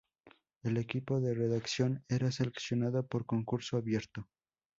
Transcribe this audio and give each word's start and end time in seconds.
El 0.63 0.77
equipo 0.77 1.21
de 1.21 1.35
redacción 1.35 2.03
era 2.09 2.31
seleccionado 2.31 3.05
por 3.05 3.27
concurso 3.27 3.77
abierto. 3.77 4.27